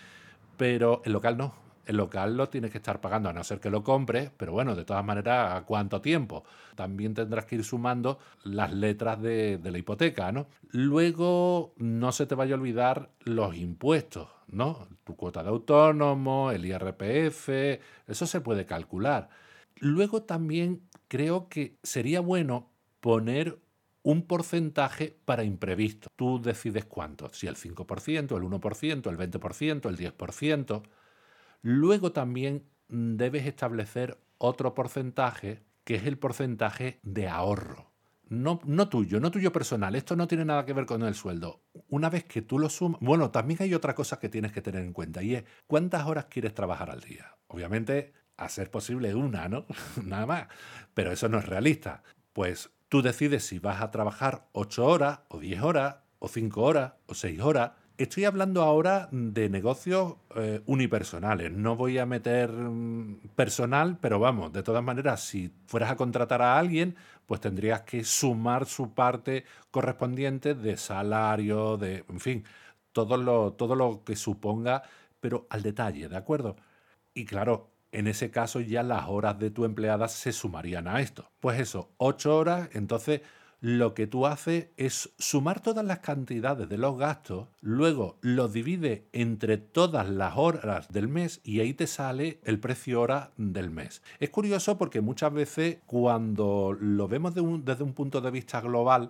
Pero 0.55 1.01
el 1.03 1.11
local 1.11 1.35
no, 1.35 1.53
el 1.85 1.97
local 1.97 2.35
lo 2.37 2.49
tienes 2.49 2.71
que 2.71 2.77
estar 2.77 3.01
pagando, 3.01 3.29
a 3.29 3.33
no 3.33 3.43
ser 3.43 3.59
que 3.59 3.69
lo 3.69 3.83
compres, 3.83 4.31
pero 4.35 4.51
bueno, 4.51 4.75
de 4.75 4.85
todas 4.85 5.03
maneras, 5.05 5.53
¿a 5.53 5.65
cuánto 5.65 6.01
tiempo? 6.01 6.43
También 6.75 7.13
tendrás 7.13 7.45
que 7.45 7.55
ir 7.55 7.63
sumando 7.63 8.19
las 8.43 8.73
letras 8.73 9.21
de, 9.21 9.59
la 9.63 9.77
hipoteca, 9.77 10.31
¿no? 10.31 10.47
Luego, 10.69 11.73
no 11.77 12.11
se 12.11 12.25
te 12.25 12.35
vaya 12.35 12.55
a 12.55 12.57
olvidar 12.57 13.11
los 13.21 13.55
impuestos, 13.55 14.29
¿no? 14.47 14.87
Tu 15.03 15.15
cuota 15.15 15.43
de 15.43 15.49
autónomo, 15.49 16.51
el 16.51 16.65
IRPF, 16.65 17.49
eso 18.07 18.25
se 18.25 18.41
puede 18.41 18.65
calcular. 18.65 19.29
Luego 19.77 20.23
también 20.23 20.81
creo 21.07 21.49
que 21.49 21.77
sería 21.83 22.21
bueno 22.21 22.71
poner 23.01 23.59
un 24.05 24.21
porcentaje 24.27 25.17
para 25.25 25.43
imprevisto. 25.43 26.09
Tú 26.15 26.39
decides 26.39 26.85
cuánto, 26.85 27.29
si 27.33 27.47
el 27.47 27.55
5%, 27.55 28.37
el 28.37 28.43
1%, 28.43 29.09
el 29.09 29.17
20%, 29.17 29.89
el 29.89 29.97
10%. 29.97 30.83
Luego 31.67 32.11
también 32.11 32.69
debes 32.89 33.47
establecer 33.47 34.19
otro 34.37 34.75
porcentaje 34.75 35.63
que 35.83 35.95
es 35.95 36.05
el 36.05 36.19
porcentaje 36.19 36.99
de 37.01 37.27
ahorro. 37.27 37.91
No, 38.29 38.59
no, 38.65 38.87
tuyo, 38.87 39.19
no 39.19 39.31
tuyo 39.31 39.51
personal. 39.51 39.95
Esto 39.95 40.15
no 40.15 40.27
tiene 40.27 40.45
nada 40.45 40.63
que 40.63 40.73
ver 40.73 40.85
con 40.85 41.01
el 41.01 41.15
sueldo. 41.15 41.63
Una 41.89 42.11
vez 42.11 42.25
que 42.25 42.43
tú 42.43 42.59
lo 42.59 42.69
sumas... 42.69 43.01
Bueno, 43.01 43.31
también 43.31 43.63
hay 43.63 43.73
otra 43.73 43.95
cosa 43.95 44.19
que 44.19 44.29
tienes 44.29 44.51
que 44.51 44.61
tener 44.61 44.83
en 44.83 44.93
cuenta 44.93 45.23
y 45.23 45.33
es 45.33 45.43
cuántas 45.65 46.05
horas 46.05 46.25
quieres 46.25 46.53
trabajar 46.53 46.91
al 46.91 47.01
día. 47.01 47.35
Obviamente, 47.47 48.13
a 48.37 48.47
ser 48.47 48.69
posible 48.69 49.15
una, 49.15 49.49
¿no? 49.49 49.65
nada 50.05 50.27
más. 50.27 50.47
Pero 50.93 51.11
eso 51.11 51.29
no 51.29 51.39
es 51.39 51.47
realista. 51.47 52.03
Pues 52.33 52.69
tú 52.89 53.01
decides 53.01 53.43
si 53.43 53.57
vas 53.57 53.81
a 53.81 53.89
trabajar 53.89 54.49
8 54.51 54.85
horas 54.85 55.21
o 55.29 55.39
10 55.39 55.63
horas 55.63 55.95
o 56.19 56.27
5 56.27 56.61
horas 56.61 56.93
o 57.07 57.15
6 57.15 57.41
horas 57.41 57.71
Estoy 57.97 58.25
hablando 58.25 58.61
ahora 58.61 59.07
de 59.11 59.49
negocios 59.49 60.15
eh, 60.35 60.61
unipersonales. 60.65 61.51
No 61.53 61.77
voy 61.77 61.97
a 61.97 62.05
meter 62.05 62.51
mm, 62.51 63.29
personal, 63.35 63.97
pero 64.01 64.19
vamos, 64.19 64.51
de 64.51 64.63
todas 64.63 64.83
maneras, 64.83 65.21
si 65.23 65.49
fueras 65.65 65.91
a 65.91 65.95
contratar 65.95 66.41
a 66.41 66.59
alguien, 66.59 66.95
pues 67.25 67.39
tendrías 67.39 67.83
que 67.83 68.03
sumar 68.03 68.65
su 68.65 68.93
parte 68.93 69.45
correspondiente 69.71 70.55
de 70.55 70.75
salario, 70.75 71.77
de, 71.77 72.03
en 72.09 72.19
fin, 72.19 72.43
todo 72.91 73.15
lo, 73.15 73.53
todo 73.53 73.75
lo 73.75 74.03
que 74.03 74.17
suponga, 74.17 74.83
pero 75.21 75.47
al 75.49 75.63
detalle, 75.63 76.09
¿de 76.09 76.17
acuerdo? 76.17 76.57
Y 77.13 77.25
claro, 77.25 77.71
en 77.93 78.07
ese 78.07 78.29
caso 78.29 78.59
ya 78.59 78.83
las 78.83 79.07
horas 79.07 79.39
de 79.39 79.51
tu 79.51 79.63
empleada 79.63 80.09
se 80.09 80.33
sumarían 80.33 80.87
a 80.89 80.99
esto. 80.99 81.31
Pues 81.39 81.59
eso, 81.61 81.91
ocho 81.97 82.37
horas, 82.37 82.69
entonces 82.73 83.21
lo 83.65 83.95
que 83.95 84.05
tú 84.05 84.27
haces 84.27 84.67
es 84.77 85.11
sumar 85.17 85.59
todas 85.59 85.83
las 85.83 85.97
cantidades 85.97 86.69
de 86.69 86.77
los 86.77 86.99
gastos, 86.99 87.47
luego 87.61 88.19
los 88.21 88.53
divide 88.53 89.07
entre 89.11 89.57
todas 89.57 90.07
las 90.07 90.37
horas 90.37 90.87
del 90.89 91.07
mes 91.07 91.41
y 91.43 91.61
ahí 91.61 91.73
te 91.73 91.87
sale 91.87 92.39
el 92.43 92.59
precio 92.59 93.01
hora 93.01 93.31
del 93.37 93.71
mes. 93.71 94.03
Es 94.19 94.29
curioso 94.29 94.77
porque 94.77 95.01
muchas 95.01 95.33
veces 95.33 95.79
cuando 95.87 96.77
lo 96.79 97.07
vemos 97.07 97.33
desde 97.33 97.83
un 97.83 97.93
punto 97.93 98.21
de 98.21 98.29
vista 98.29 98.61
global, 98.61 99.09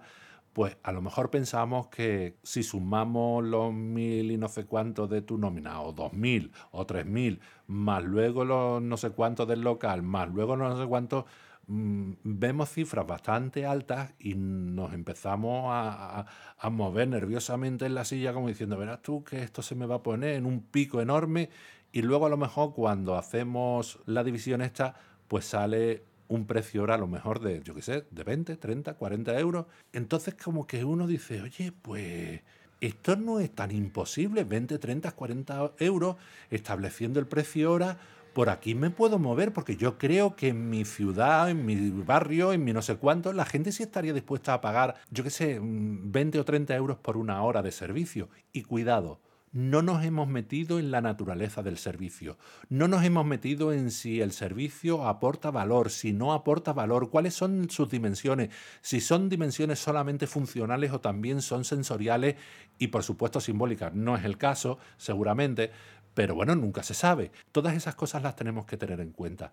pues 0.53 0.77
a 0.83 0.93
lo 0.93 1.01
mejor 1.01 1.29
pensamos 1.29 1.87
que 1.87 2.37
si 2.41 2.63
sumamos 2.63 3.43
los 3.43 3.73
mil 3.73 4.31
y 4.31 4.37
no 4.37 4.47
sé 4.47 4.65
cuántos 4.65 5.09
de 5.09 5.21
tu 5.21 5.37
nómina, 5.37 5.81
o 5.81 5.91
dos 5.91 6.13
mil, 6.13 6.53
o 6.71 6.85
tres 6.85 7.05
mil, 7.05 7.41
más 7.67 8.05
luego 8.05 8.45
los 8.45 8.81
no 8.81 8.95
sé 8.95 9.09
cuántos 9.09 9.49
del 9.49 9.59
local, 9.59 10.01
más 10.01 10.29
luego 10.29 10.55
no 10.55 10.77
sé 10.77 10.87
cuántos, 10.87 11.25
vemos 11.67 12.69
cifras 12.69 13.07
bastante 13.07 13.65
altas 13.65 14.13
y 14.19 14.35
nos 14.35 14.93
empezamos 14.93 15.65
a, 15.69 16.25
mover 16.69 17.07
nerviosamente 17.07 17.85
en 17.85 17.95
la 17.95 18.05
silla 18.05 18.33
como 18.33 18.47
diciendo, 18.47 18.77
verás 18.77 19.01
tú 19.01 19.23
que 19.23 19.43
esto 19.43 19.61
se 19.61 19.75
me 19.75 19.85
va 19.85 19.95
a 19.95 20.03
poner 20.03 20.35
en 20.35 20.45
un 20.45 20.61
pico 20.61 21.01
enorme 21.01 21.49
y 21.91 22.01
luego 22.01 22.25
a 22.25 22.29
lo 22.29 22.37
mejor 22.37 22.73
cuando 22.73 23.15
hacemos 23.15 23.99
la 24.05 24.23
división 24.23 24.61
esta, 24.61 24.95
pues 25.27 25.45
sale 25.45 26.03
un 26.27 26.45
precio 26.45 26.81
ahora 26.81 26.95
a 26.95 26.97
lo 26.97 27.07
mejor 27.07 27.39
de, 27.39 27.61
yo 27.63 27.75
qué 27.75 27.81
sé, 27.81 28.05
de 28.09 28.23
20, 28.23 28.57
30, 28.57 28.95
40 28.95 29.39
euros. 29.39 29.65
Entonces 29.93 30.35
como 30.35 30.65
que 30.67 30.83
uno 30.83 31.07
dice, 31.07 31.41
oye, 31.41 31.71
pues 31.71 32.41
esto 32.81 33.15
no 33.15 33.39
es 33.39 33.51
tan 33.53 33.71
imposible, 33.71 34.43
20, 34.43 34.77
30, 34.77 35.11
40 35.11 35.73
euros 35.79 36.17
estableciendo 36.49 37.19
el 37.19 37.27
precio 37.27 37.69
ahora 37.69 37.97
por 38.35 38.49
aquí 38.49 38.75
me 38.75 38.89
puedo 38.89 39.17
mover, 39.17 39.53
porque 39.53 39.77
yo 39.77 39.97
creo 39.97 40.35
que 40.35 40.49
en 40.49 40.69
mi 40.69 40.83
ciudad, 40.83 41.49
en 41.49 41.65
mi 41.65 41.89
barrio, 41.89 42.51
en 42.51 42.65
mi 42.65 42.73
no 42.73 42.81
sé 42.81 42.97
cuánto, 42.97 43.31
la 43.31 43.45
gente 43.45 43.71
sí 43.71 43.81
estaría 43.81 44.11
dispuesta 44.11 44.53
a 44.53 44.59
pagar, 44.59 44.95
yo 45.09 45.23
qué 45.23 45.29
sé, 45.29 45.57
20 45.61 46.37
mm, 46.37 46.41
o 46.41 46.43
30 46.43 46.75
euros 46.75 46.97
por 46.97 47.15
una 47.15 47.41
hora 47.43 47.61
de 47.61 47.71
servicio. 47.71 48.27
Y 48.51 48.63
cuidado, 48.63 49.21
no 49.53 49.81
nos 49.81 50.03
hemos 50.03 50.27
metido 50.27 50.79
en 50.79 50.91
la 50.91 50.99
naturaleza 50.99 51.63
del 51.63 51.77
servicio, 51.77 52.37
no 52.67 52.89
nos 52.89 53.05
hemos 53.05 53.25
metido 53.25 53.71
en 53.71 53.89
si 53.89 54.19
el 54.19 54.33
servicio 54.33 55.07
aporta 55.07 55.49
valor, 55.49 55.89
si 55.89 56.11
no 56.11 56.33
aporta 56.33 56.73
valor, 56.73 57.09
cuáles 57.09 57.35
son 57.35 57.69
sus 57.69 57.89
dimensiones, 57.89 58.49
si 58.81 58.99
son 58.99 59.29
dimensiones 59.29 59.79
solamente 59.79 60.27
funcionales 60.27 60.91
o 60.91 60.99
también 60.99 61.41
son 61.41 61.63
sensoriales 61.63 62.35
y 62.79 62.87
por 62.87 63.03
supuesto 63.03 63.39
simbólicas. 63.39 63.93
No 63.93 64.17
es 64.17 64.25
el 64.25 64.37
caso, 64.37 64.77
seguramente, 64.97 65.71
pero 66.15 66.33
bueno, 66.33 66.55
nunca 66.55 66.81
se 66.81 66.95
sabe. 66.95 67.31
Todas 67.51 67.75
esas 67.75 67.93
cosas 67.93 68.23
las 68.23 68.35
tenemos 68.35 68.65
que 68.65 68.77
tener 68.77 68.99
en 69.01 69.11
cuenta. 69.11 69.51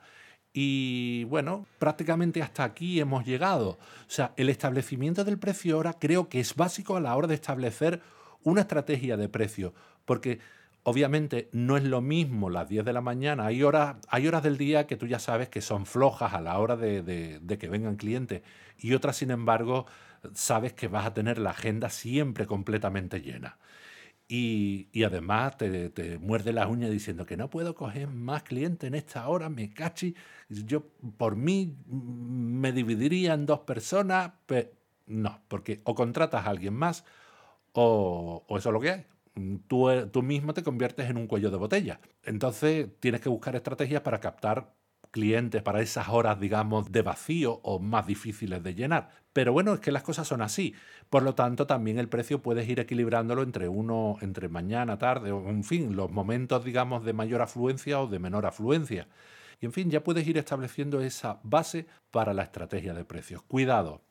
Y 0.54 1.24
bueno, 1.24 1.66
prácticamente 1.78 2.40
hasta 2.40 2.64
aquí 2.64 3.00
hemos 3.00 3.26
llegado. 3.26 3.70
O 3.70 3.78
sea, 4.10 4.32
el 4.36 4.48
establecimiento 4.48 5.24
del 5.24 5.38
precio 5.38 5.76
ahora 5.76 5.94
creo 5.98 6.28
que 6.28 6.40
es 6.40 6.54
básico 6.54 6.96
a 6.96 7.00
la 7.00 7.14
hora 7.16 7.26
de 7.26 7.34
establecer 7.34 8.00
una 8.42 8.62
estrategia 8.62 9.16
de 9.16 9.28
precio, 9.28 9.74
porque 10.04 10.40
obviamente 10.84 11.48
no 11.52 11.76
es 11.76 11.84
lo 11.84 12.00
mismo 12.00 12.48
las 12.50 12.68
10 12.68 12.84
de 12.84 12.92
la 12.92 13.00
mañana, 13.00 13.46
hay 13.46 13.62
horas, 13.62 13.96
hay 14.08 14.26
horas 14.26 14.42
del 14.42 14.58
día 14.58 14.86
que 14.86 14.96
tú 14.96 15.06
ya 15.06 15.18
sabes 15.18 15.48
que 15.48 15.60
son 15.60 15.86
flojas 15.86 16.34
a 16.34 16.40
la 16.40 16.58
hora 16.58 16.76
de, 16.76 17.02
de 17.02 17.58
que 17.58 17.68
vengan 17.68 17.96
clientes 17.96 18.42
y 18.78 18.94
otras, 18.94 19.16
sin 19.16 19.30
embargo, 19.30 19.86
sabes 20.34 20.72
que 20.72 20.88
vas 20.88 21.06
a 21.06 21.14
tener 21.14 21.38
la 21.38 21.50
agenda 21.50 21.88
siempre 21.88 22.46
completamente 22.46 23.20
llena. 23.20 23.58
Y, 24.28 24.88
además 25.04 25.58
te, 25.58 26.18
muerde 26.20 26.52
las 26.52 26.68
uñas 26.68 26.90
diciendo 26.90 27.26
que 27.26 27.36
no 27.36 27.50
puedo 27.50 27.74
coger 27.74 28.08
más 28.08 28.42
clientes 28.42 28.88
en 28.88 28.94
esta 28.94 29.28
hora, 29.28 29.50
me 29.50 29.74
cachi. 29.74 30.14
Yo 30.48 30.86
por 31.18 31.36
mí 31.36 31.76
me 31.86 32.72
dividiría 32.72 33.34
en 33.34 33.46
dos 33.46 33.60
personas. 33.60 34.32
Pero 34.46 34.70
no, 35.06 35.40
porque 35.48 35.80
o 35.84 35.94
contratas 35.94 36.46
a 36.46 36.50
alguien 36.50 36.74
más 36.74 37.04
o, 37.72 38.44
eso 38.50 38.68
es 38.68 38.72
lo 38.72 38.80
que 38.80 38.90
hay. 38.90 39.06
Tú, 39.66 39.88
tú 40.10 40.22
mismo 40.22 40.54
te 40.54 40.62
conviertes 40.62 41.08
en 41.10 41.16
un 41.16 41.26
cuello 41.26 41.50
de 41.50 41.56
botella. 41.56 42.00
Entonces 42.22 42.88
tienes 43.00 43.20
que 43.20 43.28
buscar 43.28 43.56
estrategias 43.56 44.02
para 44.02 44.20
captar 44.20 44.74
clientes 45.12 45.62
para 45.62 45.80
esas 45.82 46.08
horas, 46.08 46.40
digamos, 46.40 46.90
de 46.90 47.02
vacío 47.02 47.60
o 47.62 47.78
más 47.78 48.06
difíciles 48.06 48.62
de 48.64 48.74
llenar. 48.74 49.10
Pero 49.32 49.52
bueno, 49.52 49.74
es 49.74 49.80
que 49.80 49.92
las 49.92 50.02
cosas 50.02 50.26
son 50.26 50.42
así. 50.42 50.74
Por 51.10 51.22
lo 51.22 51.34
tanto, 51.34 51.66
también 51.66 51.98
el 51.98 52.08
precio 52.08 52.42
puedes 52.42 52.68
ir 52.68 52.80
equilibrándolo 52.80 53.42
entre 53.42 53.68
uno, 53.68 54.16
entre 54.22 54.48
mañana, 54.48 54.98
tarde, 54.98 55.30
o 55.30 55.48
en 55.48 55.62
fin, 55.62 55.94
los 55.94 56.10
momentos, 56.10 56.64
digamos, 56.64 57.04
de 57.04 57.12
mayor 57.12 57.42
afluencia 57.42 58.00
o 58.00 58.08
de 58.08 58.18
menor 58.18 58.46
afluencia. 58.46 59.06
Y 59.60 59.66
en 59.66 59.72
fin, 59.72 59.90
ya 59.90 60.02
puedes 60.02 60.26
ir 60.26 60.38
estableciendo 60.38 61.00
esa 61.00 61.38
base 61.44 61.86
para 62.10 62.34
la 62.34 62.42
estrategia 62.42 62.94
de 62.94 63.04
precios. 63.04 63.42
Cuidado, 63.42 64.02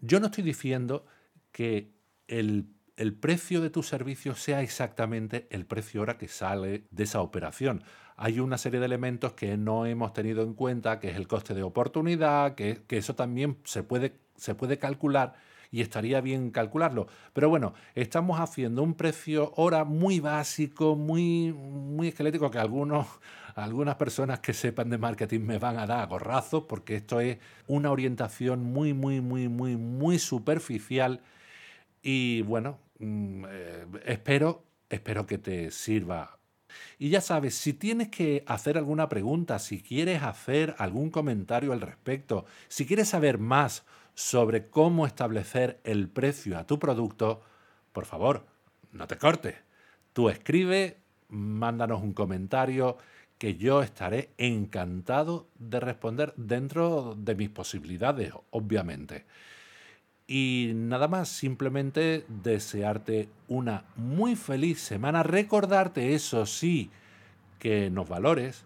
yo 0.00 0.20
no 0.20 0.26
estoy 0.26 0.44
diciendo 0.44 1.06
que 1.52 1.92
el 2.26 2.66
el 3.00 3.14
precio 3.14 3.62
de 3.62 3.70
tu 3.70 3.82
servicio 3.82 4.34
sea 4.34 4.60
exactamente 4.60 5.46
el 5.48 5.64
precio 5.64 6.02
hora 6.02 6.18
que 6.18 6.28
sale 6.28 6.84
de 6.90 7.04
esa 7.04 7.22
operación. 7.22 7.82
Hay 8.18 8.40
una 8.40 8.58
serie 8.58 8.78
de 8.78 8.84
elementos 8.84 9.32
que 9.32 9.56
no 9.56 9.86
hemos 9.86 10.12
tenido 10.12 10.42
en 10.42 10.52
cuenta, 10.52 11.00
que 11.00 11.08
es 11.08 11.16
el 11.16 11.26
coste 11.26 11.54
de 11.54 11.62
oportunidad, 11.62 12.54
que, 12.56 12.82
eso 12.90 13.14
también 13.14 13.56
se 13.64 13.82
puede, 13.82 14.18
se 14.36 14.54
puede 14.54 14.76
calcular 14.78 15.32
y 15.70 15.80
estaría 15.80 16.20
bien 16.20 16.50
calcularlo. 16.50 17.06
Pero 17.32 17.48
bueno, 17.48 17.72
estamos 17.94 18.38
haciendo 18.38 18.82
un 18.82 18.92
precio 18.92 19.54
hora 19.56 19.84
muy 19.84 20.20
básico, 20.20 20.94
muy, 20.94 21.54
muy 21.54 22.08
esquelético, 22.08 22.50
que 22.50 22.58
algunos, 22.58 23.06
algunas 23.54 23.94
personas 23.94 24.40
que 24.40 24.52
sepan 24.52 24.90
de 24.90 24.98
marketing 24.98 25.40
me 25.40 25.58
van 25.58 25.78
a 25.78 25.86
dar 25.86 26.06
gorrazos, 26.06 26.64
porque 26.64 26.96
esto 26.96 27.18
es 27.20 27.38
una 27.66 27.90
orientación 27.92 28.62
muy, 28.62 28.92
muy, 28.92 29.22
muy, 29.22 29.48
muy, 29.48 29.78
muy 29.78 30.18
superficial. 30.18 31.22
Y 32.02 32.42
bueno, 32.42 32.78
Mm, 33.00 33.44
eh, 33.48 33.86
espero, 34.04 34.64
espero 34.88 35.26
que 35.26 35.38
te 35.38 35.70
sirva. 35.70 36.38
Y 36.98 37.10
ya 37.10 37.20
sabes, 37.20 37.54
si 37.56 37.72
tienes 37.72 38.08
que 38.08 38.44
hacer 38.46 38.78
alguna 38.78 39.08
pregunta, 39.08 39.58
si 39.58 39.82
quieres 39.82 40.22
hacer 40.22 40.74
algún 40.78 41.10
comentario 41.10 41.72
al 41.72 41.80
respecto, 41.80 42.44
si 42.68 42.86
quieres 42.86 43.08
saber 43.08 43.38
más 43.38 43.84
sobre 44.14 44.68
cómo 44.68 45.06
establecer 45.06 45.80
el 45.84 46.08
precio 46.08 46.58
a 46.58 46.66
tu 46.66 46.78
producto, 46.78 47.42
por 47.92 48.04
favor, 48.06 48.46
no 48.92 49.06
te 49.06 49.16
cortes. 49.18 49.56
Tú 50.12 50.28
escribe, 50.28 50.98
mándanos 51.28 52.02
un 52.02 52.12
comentario 52.12 52.98
que 53.38 53.56
yo 53.56 53.82
estaré 53.82 54.30
encantado 54.38 55.48
de 55.58 55.80
responder 55.80 56.34
dentro 56.36 57.14
de 57.16 57.34
mis 57.34 57.48
posibilidades, 57.48 58.32
obviamente. 58.50 59.24
Y 60.32 60.70
nada 60.76 61.08
más, 61.08 61.28
simplemente 61.28 62.24
desearte 62.28 63.28
una 63.48 63.82
muy 63.96 64.36
feliz 64.36 64.80
semana, 64.80 65.24
recordarte 65.24 66.14
eso 66.14 66.46
sí, 66.46 66.88
que 67.58 67.90
nos 67.90 68.08
valores, 68.08 68.62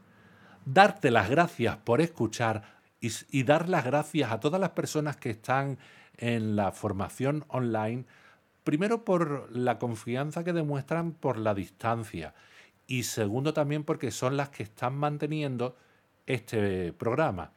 darte 0.67 1.11
las 1.11 1.31
gracias 1.31 1.79
por 1.79 2.03
escuchar 2.03 2.75
y, 3.01 3.43
dar 3.45 3.71
las 3.71 3.87
gracias 3.87 4.31
a 4.31 4.41
todas 4.41 4.61
las 4.61 4.73
personas 4.73 5.17
que 5.17 5.31
están 5.31 5.79
en 6.19 6.55
la 6.55 6.71
formación 6.71 7.47
online, 7.49 8.05
primero 8.63 9.07
por 9.07 9.51
la 9.51 9.79
confianza 9.79 10.45
que 10.45 10.53
demuestran 10.53 11.13
por 11.13 11.39
la 11.39 11.55
distancia 11.55 12.35
y 12.87 13.05
segundo 13.05 13.55
también 13.55 13.85
porque 13.85 14.11
son 14.11 14.37
las 14.37 14.51
que 14.51 14.65
están 14.65 14.97
manteniendo 14.99 15.79
este 16.27 16.93
programa. 16.93 17.53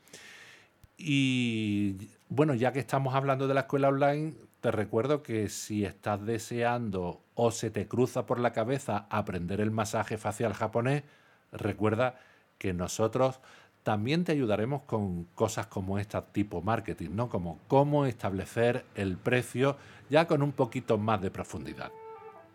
Y 0.98 2.10
bueno, 2.30 2.56
ya 2.56 2.72
que 2.72 2.80
estamos 2.80 3.14
hablando 3.14 3.48
de 3.48 3.54
la 3.54 3.62
escuela 3.62 3.90
online, 3.90 4.34
te 4.62 4.72
recuerdo 4.72 5.22
que 5.22 5.50
si 5.50 5.86
estás 5.86 6.26
deseando 6.26 7.22
o 7.36 7.52
se 7.52 7.70
te 7.70 7.88
cruza 7.88 8.26
por 8.26 8.40
la 8.40 8.52
cabeza 8.52 9.06
aprender 9.10 9.62
el 9.62 9.72
masaje 9.72 10.18
facial 10.18 10.54
japonés, 10.54 11.04
recuerda 11.52 12.16
que 12.58 12.74
nosotros 12.74 13.40
también 13.84 14.26
te 14.26 14.34
ayudaremos 14.34 14.82
con 14.82 15.26
cosas 15.36 15.68
como 15.68 16.00
esta 16.00 16.26
tipo 16.26 16.62
marketing, 16.62 17.12
¿no? 17.12 17.30
Como 17.30 17.60
cómo 17.68 18.06
establecer 18.06 18.84
el 18.96 19.16
precio 19.16 19.78
ya 20.10 20.28
con 20.28 20.42
un 20.42 20.52
poquito 20.52 20.98
más 20.98 21.22
de 21.22 21.32
profundidad. 21.32 21.92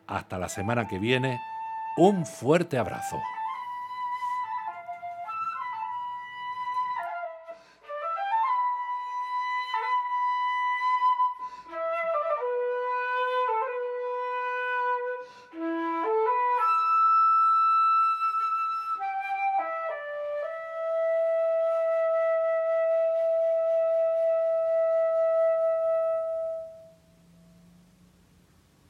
Hasta 0.06 0.38
la 0.38 0.50
semana 0.50 0.88
que 0.88 0.98
viene, 0.98 1.40
un 1.96 2.26
fuerte 2.26 2.76
abrazo. 2.76 3.18